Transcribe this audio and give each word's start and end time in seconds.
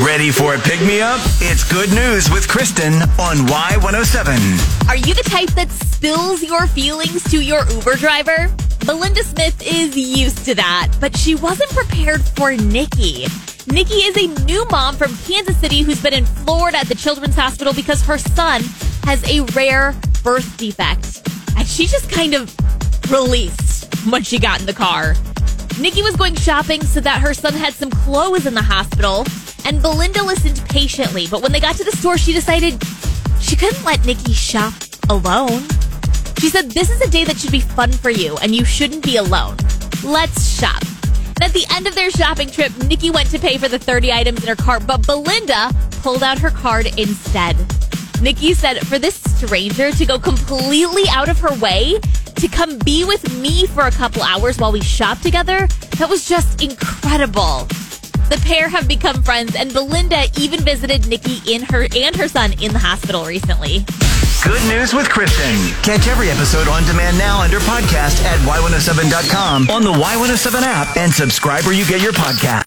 Ready 0.00 0.30
for 0.30 0.54
a 0.54 0.58
pick 0.58 0.80
me 0.80 1.02
up? 1.02 1.20
It's 1.40 1.70
good 1.70 1.90
news 1.92 2.30
with 2.30 2.48
Kristen 2.48 2.94
on 3.20 3.36
Y107. 3.46 4.88
Are 4.88 4.96
you 4.96 5.12
the 5.14 5.22
type 5.22 5.50
that 5.50 5.70
spills 5.70 6.42
your 6.42 6.66
feelings 6.66 7.22
to 7.24 7.38
your 7.38 7.68
Uber 7.68 7.96
driver? 7.96 8.50
Belinda 8.86 9.22
Smith 9.22 9.62
is 9.64 9.94
used 9.94 10.46
to 10.46 10.54
that, 10.54 10.88
but 10.98 11.14
she 11.16 11.34
wasn't 11.34 11.70
prepared 11.70 12.22
for 12.22 12.56
Nikki. 12.56 13.26
Nikki 13.66 13.96
is 13.96 14.16
a 14.16 14.44
new 14.44 14.64
mom 14.70 14.96
from 14.96 15.14
Kansas 15.18 15.58
City 15.58 15.82
who's 15.82 16.02
been 16.02 16.14
in 16.14 16.24
Florida 16.24 16.78
at 16.78 16.88
the 16.88 16.94
Children's 16.94 17.36
Hospital 17.36 17.74
because 17.74 18.00
her 18.02 18.18
son 18.18 18.62
has 19.04 19.22
a 19.28 19.42
rare 19.52 19.94
birth 20.24 20.56
defect. 20.56 21.20
And 21.56 21.68
she 21.68 21.86
just 21.86 22.10
kind 22.10 22.32
of 22.34 22.50
released 23.10 23.94
when 24.06 24.22
she 24.22 24.38
got 24.38 24.58
in 24.58 24.66
the 24.66 24.72
car. 24.72 25.14
Nikki 25.78 26.02
was 26.02 26.16
going 26.16 26.34
shopping 26.34 26.82
so 26.82 27.00
that 27.00 27.20
her 27.20 27.34
son 27.34 27.52
had 27.52 27.74
some 27.74 27.90
clothes 27.90 28.46
in 28.46 28.54
the 28.54 28.62
hospital, 28.62 29.24
and 29.64 29.80
Belinda 29.82 30.22
listened 30.22 30.62
patiently. 30.68 31.26
But 31.26 31.42
when 31.42 31.52
they 31.52 31.60
got 31.60 31.76
to 31.76 31.84
the 31.84 31.92
store, 31.92 32.18
she 32.18 32.32
decided 32.32 32.82
she 33.40 33.56
couldn't 33.56 33.84
let 33.84 34.04
Nikki 34.04 34.32
shop 34.32 34.74
alone. 35.08 35.62
She 36.38 36.48
said, 36.48 36.70
This 36.70 36.90
is 36.90 37.00
a 37.00 37.10
day 37.10 37.24
that 37.24 37.38
should 37.38 37.52
be 37.52 37.60
fun 37.60 37.92
for 37.92 38.10
you, 38.10 38.36
and 38.38 38.54
you 38.54 38.64
shouldn't 38.64 39.04
be 39.04 39.16
alone. 39.16 39.56
Let's 40.04 40.46
shop. 40.58 40.82
And 41.36 41.44
at 41.44 41.52
the 41.52 41.64
end 41.74 41.86
of 41.86 41.94
their 41.94 42.10
shopping 42.10 42.50
trip, 42.50 42.76
Nikki 42.84 43.10
went 43.10 43.30
to 43.30 43.38
pay 43.38 43.58
for 43.58 43.68
the 43.68 43.78
30 43.78 44.12
items 44.12 44.42
in 44.42 44.48
her 44.48 44.56
cart, 44.56 44.86
but 44.86 45.06
Belinda 45.06 45.70
pulled 46.02 46.22
out 46.22 46.38
her 46.38 46.50
card 46.50 46.86
instead. 46.98 47.56
Nikki 48.20 48.54
said, 48.54 48.86
For 48.86 48.98
this 48.98 49.16
stranger 49.16 49.90
to 49.90 50.06
go 50.06 50.18
completely 50.18 51.04
out 51.10 51.28
of 51.28 51.38
her 51.40 51.54
way 51.58 51.98
to 52.36 52.48
come 52.48 52.78
be 52.78 53.04
with 53.04 53.32
me 53.40 53.66
for 53.66 53.86
a 53.86 53.90
couple 53.90 54.22
hours 54.22 54.58
while 54.58 54.72
we 54.72 54.80
shop 54.80 55.20
together, 55.20 55.66
that 55.98 56.08
was 56.08 56.28
just 56.28 56.62
incredible. 56.62 57.68
The 58.28 58.40
pair 58.44 58.68
have 58.68 58.88
become 58.88 59.22
friends, 59.22 59.54
and 59.56 59.72
Belinda 59.72 60.24
even 60.38 60.60
visited 60.60 61.06
Nikki 61.06 61.40
in 61.52 61.62
her 61.64 61.86
and 61.94 62.16
her 62.16 62.28
son 62.28 62.52
in 62.62 62.72
the 62.72 62.78
hospital 62.78 63.24
recently. 63.24 63.84
Good 64.42 64.62
news 64.66 64.92
with 64.92 65.08
Kristen. 65.08 65.54
Catch 65.84 66.08
every 66.08 66.28
episode 66.30 66.66
on 66.66 66.82
demand 66.84 67.16
now 67.16 67.40
under 67.42 67.60
podcast 67.60 68.24
at 68.24 68.38
Y107.com 68.40 69.70
on 69.70 69.82
the 69.82 69.92
Y107 69.92 70.62
app 70.62 70.96
and 70.96 71.12
subscribe 71.12 71.64
where 71.64 71.74
you 71.74 71.86
get 71.86 72.00
your 72.02 72.12
podcast. 72.12 72.60